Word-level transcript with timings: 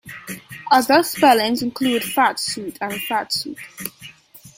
Other 0.71 1.03
spellings 1.03 1.61
include 1.61 2.03
fat 2.03 2.39
suit 2.39 2.75
and 2.81 2.95
fat-suit. 3.03 3.59